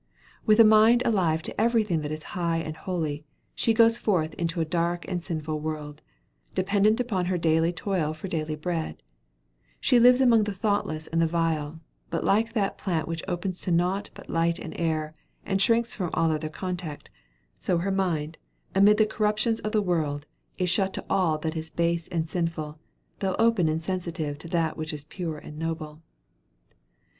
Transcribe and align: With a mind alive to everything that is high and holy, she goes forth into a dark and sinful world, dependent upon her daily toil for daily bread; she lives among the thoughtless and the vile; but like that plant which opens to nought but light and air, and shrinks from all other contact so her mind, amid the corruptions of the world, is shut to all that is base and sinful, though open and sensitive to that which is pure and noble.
With 0.47 0.59
a 0.59 0.63
mind 0.63 1.03
alive 1.05 1.43
to 1.43 1.61
everything 1.61 2.01
that 2.01 2.11
is 2.11 2.23
high 2.33 2.57
and 2.57 2.75
holy, 2.75 3.23
she 3.53 3.71
goes 3.71 3.99
forth 3.99 4.33
into 4.33 4.59
a 4.59 4.65
dark 4.65 5.07
and 5.07 5.23
sinful 5.23 5.59
world, 5.59 6.01
dependent 6.55 6.99
upon 6.99 7.25
her 7.25 7.37
daily 7.37 7.71
toil 7.71 8.11
for 8.11 8.27
daily 8.27 8.55
bread; 8.55 9.03
she 9.79 9.99
lives 9.99 10.19
among 10.19 10.45
the 10.45 10.55
thoughtless 10.55 11.05
and 11.05 11.21
the 11.21 11.27
vile; 11.27 11.81
but 12.09 12.23
like 12.23 12.53
that 12.53 12.79
plant 12.79 13.07
which 13.07 13.21
opens 13.27 13.61
to 13.61 13.69
nought 13.71 14.09
but 14.15 14.27
light 14.27 14.57
and 14.57 14.73
air, 14.75 15.13
and 15.45 15.61
shrinks 15.61 15.93
from 15.93 16.09
all 16.15 16.31
other 16.31 16.49
contact 16.49 17.11
so 17.59 17.77
her 17.77 17.91
mind, 17.91 18.39
amid 18.73 18.97
the 18.97 19.05
corruptions 19.05 19.59
of 19.59 19.71
the 19.71 19.83
world, 19.83 20.25
is 20.57 20.67
shut 20.67 20.95
to 20.95 21.05
all 21.11 21.37
that 21.37 21.55
is 21.55 21.69
base 21.69 22.07
and 22.07 22.27
sinful, 22.27 22.79
though 23.19 23.35
open 23.37 23.69
and 23.69 23.83
sensitive 23.83 24.39
to 24.39 24.47
that 24.47 24.75
which 24.77 24.93
is 24.93 25.03
pure 25.03 25.37
and 25.37 25.59
noble. 25.59 26.01